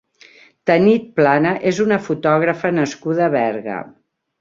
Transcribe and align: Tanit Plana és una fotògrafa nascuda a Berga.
Tanit 0.69 1.05
Plana 1.19 1.53
és 1.73 1.83
una 1.85 2.01
fotògrafa 2.09 2.75
nascuda 2.81 3.27
a 3.29 3.33
Berga. 3.41 3.81